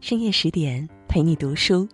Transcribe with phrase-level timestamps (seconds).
[0.00, 1.86] 深夜十点陪你读书，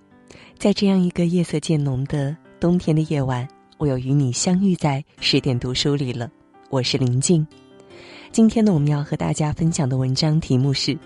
[0.58, 6.30] 在这样一个夜色渐浓的冬天的夜晚，我又与你相遇在十点读书里了。
[6.68, 7.46] 我是林静，
[8.30, 10.92] 今天呢，我们要和大家分享的文章题目是《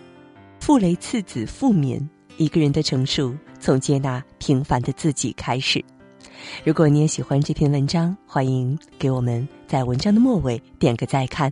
[0.58, 2.04] 傅雷次子傅勉：
[2.36, 5.78] 一个人的成熟从接纳平凡的自己开始》。
[6.64, 11.50] 如果你也喜欢这篇文章，欢迎给我们在文章的末尾点个再看。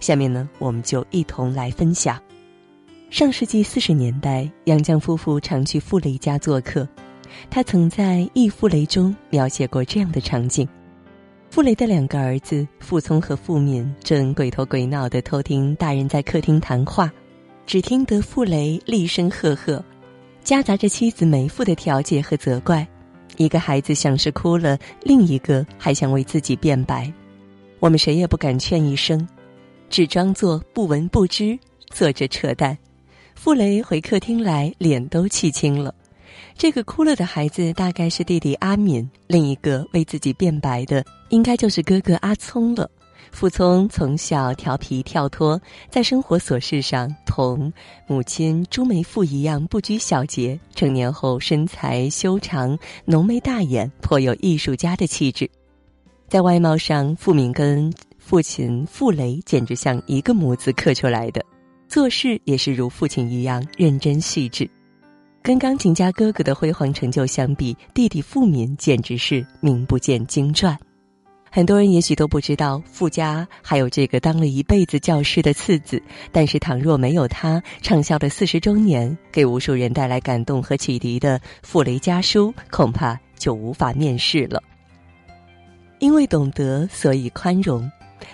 [0.00, 2.20] 下面呢，我们就一同来分享。
[3.10, 6.88] 上世纪四十年代，杨绛夫妇常去傅雷家做客。
[7.50, 10.66] 他曾在《忆傅雷》中描写过这样的场景：
[11.50, 17.10] 傅雷的两个儿子傅聪和傅敏正鬼头鬼脑地偷听大人在客厅谈话，
[17.66, 19.84] 只听得傅雷厉声呵呵，
[20.44, 22.86] 夹杂着妻子梅父的调解和责怪。
[23.36, 27.12] 一个孩子像是哭了，另一个还想为自己辩白。
[27.80, 29.28] 我们谁也不敢劝一声，
[29.88, 31.58] 只装作不闻不知，
[31.90, 32.78] 坐着扯淡。
[33.42, 35.94] 傅雷回客厅来，脸都气青了。
[36.58, 42.90] 这个哭了的孩子大概是弟弟阿敏，另一个为自己辩白的，应该就是哥哥阿聪了。
[43.32, 47.72] 傅聪从小调皮跳脱，在生活琐事上同
[48.06, 50.60] 母亲朱梅馥一样不拘小节。
[50.74, 55.50] 成年后身材修长，浓眉大眼，颇有艺术家的气质。
[56.28, 61.42] 在外貌上，傅敏跟父亲傅雷简直像一个模子刻出来的。
[61.90, 64.70] 做事也是如父亲一样认真细致，
[65.42, 70.78] 跟钢琴家哥哥的辉煌成就相比，弟弟傅敏简直是名不见经传。
[71.50, 76.00] 很多人也许都不知道，傅家还有这个当了一辈子教师的次子，
[76.30, 84.62] 但是倘若没有他畅销的四十周年，给无数人带来感动和启迪的《傅雷家书》，恐怕就无法面世了。
[85.98, 87.90] 因为懂得，所以宽容。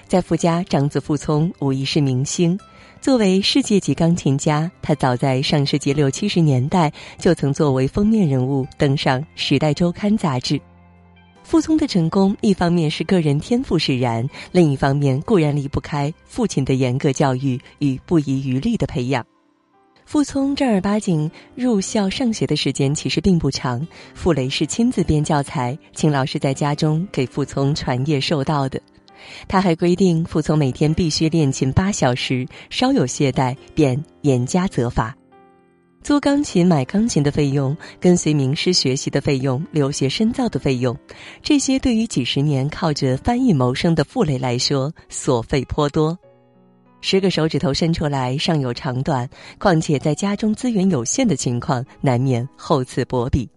[0.06, 2.58] 在傅家，长子傅聪无疑是明星。
[3.06, 10.60] 作为世界级钢琴家，他早在上世纪六七十年代就曾作为封面人物登上《时代周刊》杂志。
[11.44, 19.24] 傅聪的成功，一方面是个人天赋使然，另一方面固然离不开父亲的严格教育与不遗余力的培养。
[20.04, 28.82] 傅聪正儿八经入校上学的时间其实并不长，傅雷是亲自编教材，请老师在家中给傅聪传业授道的。
[29.48, 35.16] 他还规定，傅聪每天必须练琴八小时，稍有懈怠便严加责罚。
[36.02, 40.96] 租钢琴、买钢琴的费用，跟随名师学习的费用，留学深造的费用，
[41.42, 46.16] 这些对于几十年靠着翻译谋生的傅雷来说，所费颇多。
[47.00, 49.28] 十个手指头伸出来，尚有长短，
[49.58, 53.48] 况且在家中资源有限的情况，难免厚此薄彼。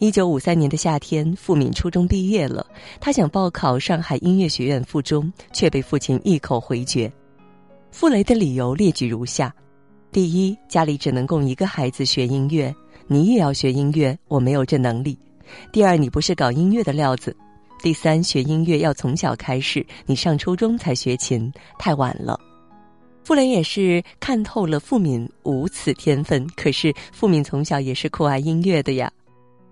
[0.00, 2.64] 一九五三年的夏天，傅敏初中毕业了。
[3.00, 7.12] 他想报考上海音乐学院附中，却被父亲一口回绝。
[7.90, 9.52] 傅雷的理由列举如下：
[10.12, 12.72] 第一，家里只能供一个孩子学音乐，
[13.08, 15.18] 你也要学音乐，我没有这能力；
[15.72, 17.32] 第二，你不是搞音乐的料子；
[17.82, 22.38] 第三，学音乐要从小开始，你上初中才学琴，太晚了。
[23.24, 29.10] 傅雷也是看透了傅敏无此天分，可是傅敏从小也是酷爱音乐的呀。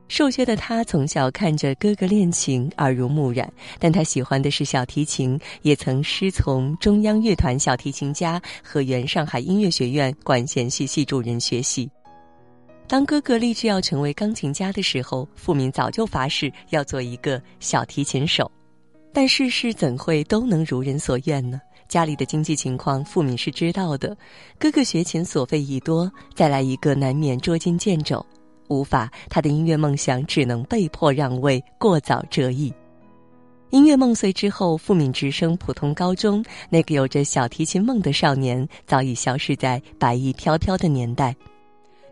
[0.09, 3.53] 瘦削的他从小看着哥哥练琴，耳濡目染。
[3.79, 11.91] 但他喜欢的是小提琴，也曾师从中央乐团小提琴家和原上海音乐学院管弦系系主任学习。
[12.87, 18.51] 当哥哥立志要成为钢琴家的时候，傅敏早就发誓要做一个小提琴手。
[19.13, 21.61] 但世事怎会都能如人所愿呢？
[21.89, 24.17] 家里的经济情况，傅敏是知道的。
[24.59, 28.25] 哥哥学琴所费已多，再来一个难免捉襟见肘。
[28.69, 32.73] 无法，他的音乐梦想只能被迫让位，过早折翼。
[33.71, 41.35] 音乐梦碎之后，傅敏直升普通高中，那个有着小提琴梦的少年早已消失在白衣飘飘的年代。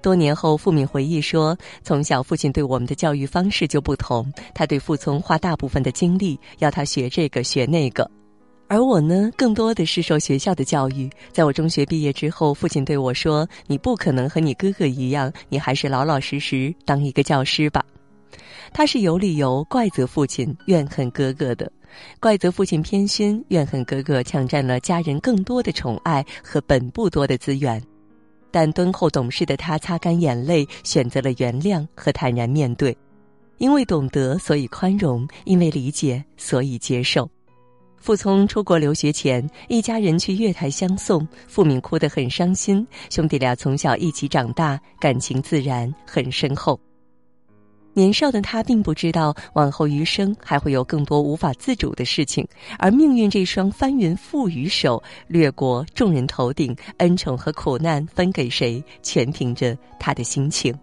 [0.02, 8.10] 多年后，傅敏回忆说：“从小父亲对我们的教育方式就不同，他对傅聪花大部分的精力，要他学这个学那个。”
[8.74, 11.08] 而我呢，更多的是受学校的教育。
[11.30, 17.84] 在我中学毕业之后，父亲对我说：“你不可能和你哥哥一样，你还是老老实实当一个教师吧。”
[18.74, 21.70] 他是有理由怪责父亲怨恨哥哥的，
[22.18, 27.80] 怪责父亲偏心，怨恨哥哥抢占了家人更多的宠爱和本不多的资源。
[28.50, 32.96] 但敦厚懂事的他擦干眼泪，选择了原谅和坦然面对。
[33.58, 37.30] 因为懂得，所以宽容；因为理解，所以接受。
[38.04, 42.86] 傅聪出国留学前，一家人去月台相送，傅敏哭得很伤心。
[43.08, 46.78] 兄弟俩从小一起长大，感情自然很深厚。
[47.94, 52.46] 年少的他并不知道，往后余生还会有更多无法自主的事情，
[52.78, 60.78] 而命运这双翻云覆雨手掠过众人头顶，恩宠和苦难分给谁，全凭着他的心情。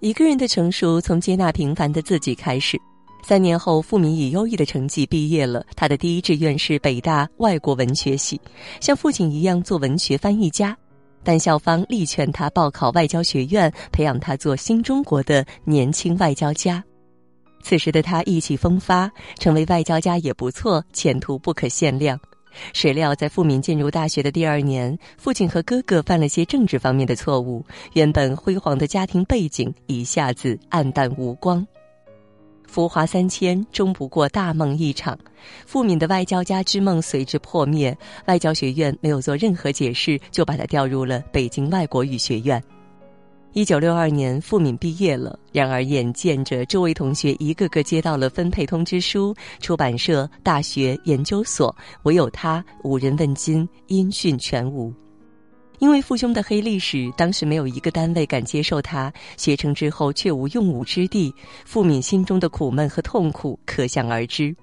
[0.00, 2.78] 一个人的成熟，从接纳平凡的自己开始。
[3.22, 8.40] 三年后，傅敏以优异的成绩毕业了，他的第一志愿是北大外国文学系，
[8.80, 10.76] 像父亲一样做文学翻译家。
[11.24, 16.82] 但校方力劝他报考外交学院，培养他做新中国的年轻外交家。
[17.62, 19.08] 此时的他意气风发，
[19.38, 22.18] 成为外交家也不错，前途不可限量。
[22.72, 31.64] 谁料在傅敏进入大学的第二年，父亲和哥哥犯了些政治方面的错误，原本辉煌的家庭背景一下子黯淡无光。
[32.72, 35.18] 浮华三千，终不过大梦一场。
[35.66, 37.94] 傅敏的外交家之梦随之破灭。
[38.28, 42.62] 外交学院没有做任何解释，就把他调入了北京外国语学院。
[43.52, 45.38] 一九六二年，傅敏毕业了。
[45.52, 54.90] 然而，眼见着周围同学一个个接到了分配通知书，出版社、大学、研究所，唯有他无人问津，音讯全无。
[55.82, 59.12] 因为父兄的黑历史，当时没有一个单位敢接受他。
[59.36, 61.34] 学成之后却无用武之地，
[61.64, 64.54] 傅敏心中的苦闷和痛苦可想而知。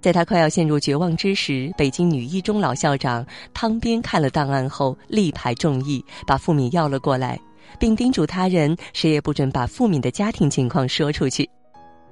[0.00, 7.38] 在他快要陷入绝望之时，北京女一中老校长汤斌看了档案后，力排众议，把傅敏要了过来，
[7.78, 11.46] 并叮嘱他人谁也不准把傅敏的家庭情况说出去。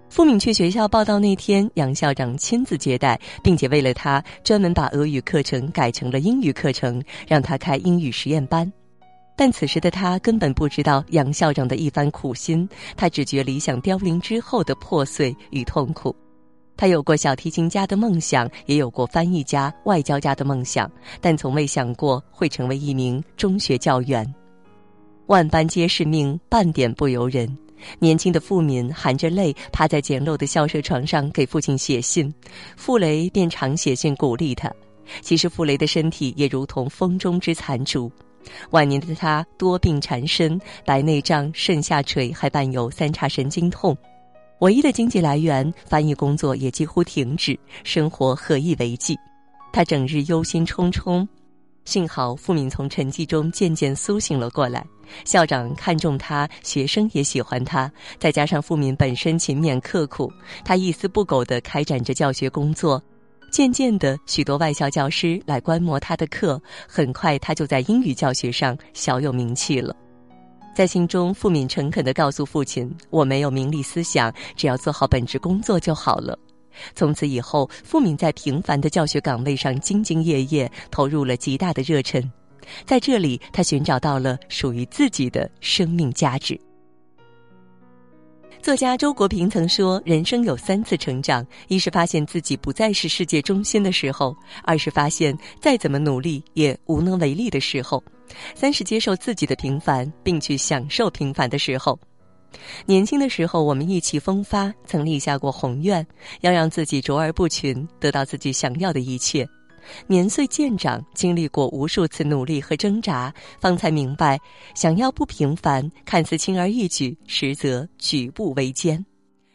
[0.09, 8.71] 付敏去学校报道那天，杨校长亲自接待，并且为了他专门把俄语课程改成了英语课程，让他开英语实验班。
[9.37, 12.67] 但此时的他根本不知道杨校长的一番苦心，
[12.97, 16.15] 他只觉理想凋零之后的破碎与痛苦。
[16.79, 24.27] 他有过小提琴家的梦想，也有过翻译家、外交家的梦想，但从未想过会成为一名中学教员。
[25.27, 27.55] 万般皆是命，半点不由人。
[27.99, 32.33] 年轻的傅敏含着泪趴在简陋的校舍床上给父亲写信，
[32.77, 34.71] 傅雷便常写信鼓励他。
[35.21, 38.11] 其实傅雷的身体也如同风中之残烛，
[38.71, 43.97] 晚年的他多病缠身，白内障、肾下垂，还伴有三叉神经痛。
[44.61, 49.17] 唯一的经济来源翻译工作也几乎停止，生活何以为继？
[49.73, 51.27] 他整日忧心忡忡。
[51.87, 54.85] 幸好傅敏从沉寂中渐渐苏醒了过来，
[55.25, 60.31] 校长看重他，学生也喜欢他，再加上傅敏本身勤勉刻苦，
[60.65, 63.01] 他一丝不苟地开展着教学工作，
[63.53, 69.95] 渐渐的，许多外校教师来观摩他的课，很快他就在英语教学上小有名气了。
[70.75, 76.37] 在信中，傅敏诚恳地告诉父亲：“我没有名利思想，只要做好本职工作就好了。”
[76.95, 82.23] 从此以后，傅敏在平凡的教学岗位上兢兢业业，投入了极大的热忱。
[82.85, 86.59] 在这里，他寻找到了属于自己的生命价值。
[88.61, 94.35] 作家周国平曾说：“人生有三次成长：一是发现自己不再是世界中心的时候；
[94.65, 98.03] 二是发现再怎么努力也无能为力的时候；
[98.57, 101.97] 三是接受自己的平凡，并去享受平凡的时候。”
[102.85, 106.07] 年轻的时候，我们意气风发，曾立下过宏愿，
[106.41, 109.47] 要让自己卓而不群，得到自己想要的一切。
[110.09, 114.37] 年岁渐长，经历过无数次努力和挣扎，方才明白，
[114.75, 119.05] 想要不平凡，看似轻而易举，实则举步维艰。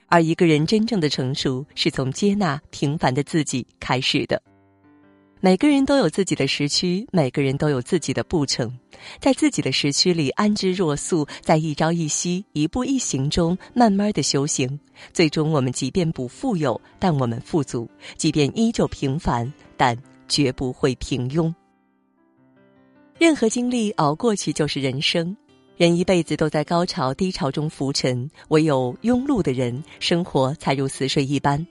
[0.07, 4.41] 而一个人真正的成熟，是从接纳平凡的自己开始的。
[5.43, 8.71] 每个人都有自己的时区，每个人都有自己的步程，
[9.19, 14.79] 在自己的时区里安之若素，在一朝一夕、一步一行中慢慢的修行，
[15.11, 21.51] 最终我们即便不富有，但我们富足；即便依旧平凡，但绝不会平庸。
[23.17, 25.35] 任何经历熬过去就是人生，
[25.75, 31.65] 人一辈子都在高潮低潮中浮沉，唯有庸碌的人，生活才如死水一般。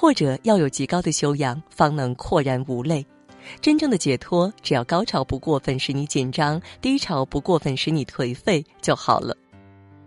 [0.00, 3.04] 或者要有极高的修养，方能阔然无泪。
[3.60, 9.36] 真正的解脱，只要高潮不过分使你紧张，低潮不过分使你颓废就好了。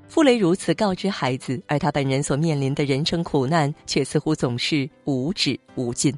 [0.08, 6.18] 傅雷如此告知孩子，而他本人所面临的人生苦难，却似乎总是无止无尽。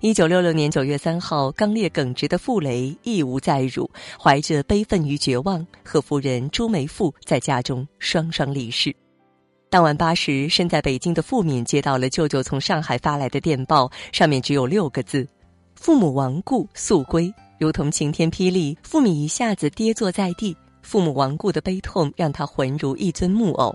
[0.00, 8.92] 一九六六年九月三号，刚烈耿直的傅雷亦无再辱，怀着悲愤与绝望，和夫人朱梅馥在家中双双离世。
[9.70, 15.24] 当晚八时，身在北京的傅敏接到了舅舅从上海发来的电报，上面只有六个字
[15.78, 20.56] ：“父母亡故，速归。”如同晴天霹雳，傅敏一下子跌坐在地。
[20.82, 23.72] 父母亡故的悲痛让他浑如一尊木偶。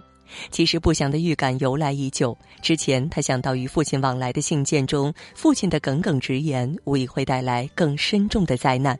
[0.51, 2.37] 其实不祥的预感由来已久。
[2.61, 8.99] 之前他想到与父亲往来的信件中，父亲的耿耿直言无疑会带来更深重的灾难。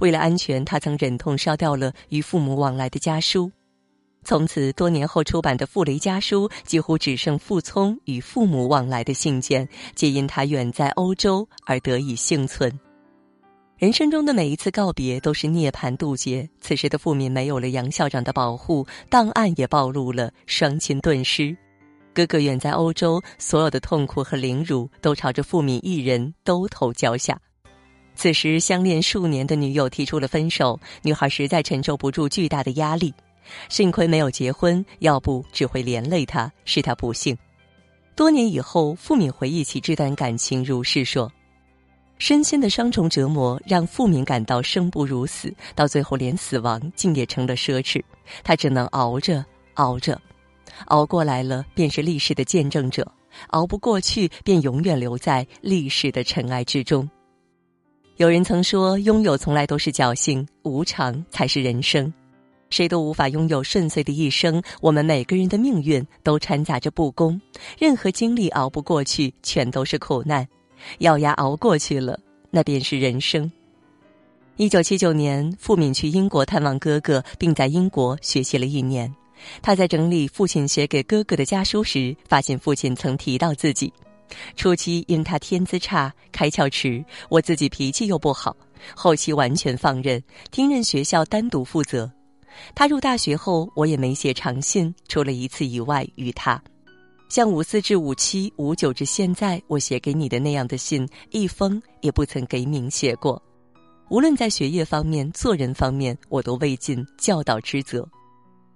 [0.00, 3.48] 为了安全，他曾忍痛烧掉了与父母往来的家书。
[4.24, 12.72] 从此，多年后出版的傅雷家书几乎只剩傅聪与父母往来的信件，皆因他远在欧洲而得以幸存。
[13.76, 16.48] 人生中的每一次告别都是涅槃渡劫。
[16.60, 21.54] 此时的傅敏没有了杨校长的保护，档案也暴露了，双亲顿失。
[22.14, 27.38] 哥哥远在欧洲，所有的痛苦和凌辱都朝着傅敏一人兜头浇下。
[28.14, 33.12] 此时，相恋数年的女友提出了分手，女孩实在承受不住巨大的压力。
[33.68, 37.36] 幸亏没有结婚，要不只会连累他，是他不幸。
[38.16, 41.30] 多年以后，傅敏回忆起这段感情，如是说：
[42.18, 48.00] 身心的双重折磨让傅敏感到生不如死，到最后连死亡竟也成了奢侈。
[48.44, 50.20] 他只能熬着，熬着，
[50.86, 53.02] 熬过来了，便是历史的见证者；
[53.48, 57.08] 熬不过去，便永远留在历史的尘埃之中。
[58.16, 62.12] 有人曾说，拥有从来都是侥幸，无常才是人生。
[62.74, 67.40] 谁都无法拥有顺遂的一生，我们每个人的命运都掺杂着不公。
[67.78, 70.44] 任何经历熬不过去，全都是苦难。
[70.98, 72.18] 咬牙熬过去了，
[72.50, 73.48] 那便是人生。
[74.56, 79.14] 一九七九年，傅敏去英国探望哥哥，并在英国学习了一年。
[79.62, 83.92] 他在整理父亲写给哥哥的家书时，发现父亲曾提到自己。
[84.56, 88.56] 初期因他天资差、开窍迟，我自己脾气又不好，
[88.96, 92.10] 后期完全放任，听任学校单独负责。
[92.74, 96.62] 他入大学后，我也没写长信，除了一次以外，与他，
[97.28, 103.40] 像五四至五七、五九至现在，我写给你的那样的信，一封也不曾给明写过。
[104.10, 108.06] 无论在学业方面、做人方面，我都未尽教导之责。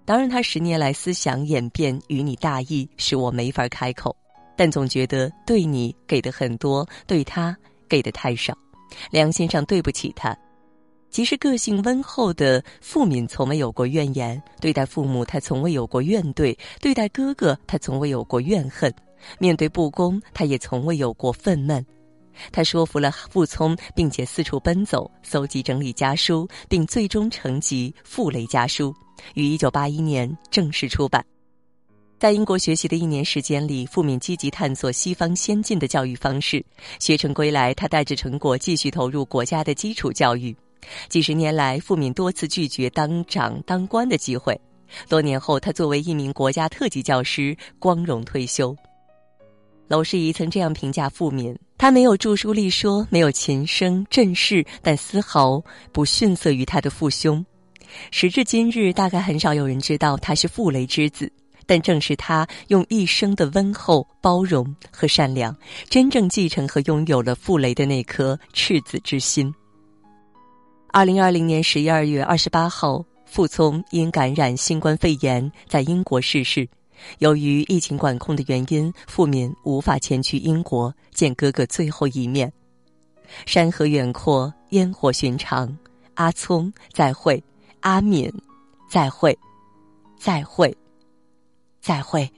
[0.04, 4.16] 当然，他十年来思想演变与你大异，使我没法开口，
[4.56, 7.54] 但总觉得对你给的很多，对他
[7.88, 8.56] 给的太少，
[9.10, 10.36] 良心上对不起他。
[11.10, 18.92] 即使个性温厚的傅敏从未有过怨言，对待父母他从未有过怨怼，对待哥哥他从未有过怨恨，
[19.38, 21.84] 面对不公他也从未有过愤懑。
[22.52, 28.90] 他说服了傅聪，并且四处奔走搜集整理家书，并最终成集《傅雷家书》，
[29.34, 31.24] 于一九八一年正式出版。
[32.16, 36.64] 在英国学习的一年时间里，傅敏积极探索西方先进的教育方式。
[37.00, 40.54] 学成归来，他带着成果继续投入国家的基础教育。
[41.08, 44.58] 几十年来，傅敏多次拒绝当长当官的机会。
[45.08, 48.74] 多年后，他作为一名国家特级教师，光荣退休。
[49.86, 57.44] 娄世仪曾这样评价傅敏：他没有著书立说，没有琴声振世，但丝毫不逊色于他的父兄。
[58.10, 61.30] 时至今日，大概很少有人知道他是傅雷之子，
[61.66, 65.56] 但正是他用一生的温厚、包容和善良，
[65.88, 69.52] 真正继承和拥有了傅雷的那颗赤子之心。
[70.90, 76.66] 二零二零年十一二月二十八号，傅聪因感染新冠肺炎在英国逝世。
[77.18, 82.50] 由于疫情管控的原因，傅敏无法前去英国见哥哥最后一面。
[83.44, 85.76] 山河远阔，烟火寻常。
[86.14, 87.38] 阿聪，再会；
[87.80, 88.32] 阿敏，
[88.90, 89.32] 再会；
[90.18, 90.72] 再会；
[91.82, 92.28] 再会。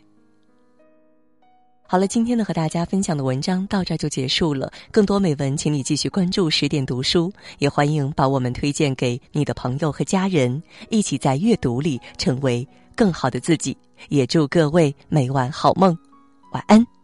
[1.90, 4.73] 好了，今天呢和大家分享的文章到这就结束了。
[4.92, 13.76] 更多美文，请你继续关注十点读书，也欢迎把我们推荐给你的朋友和家人，一起在阅读里成为更好的自己。
[14.09, 15.99] 也祝各位每晚好梦，
[16.52, 17.00] 晚安。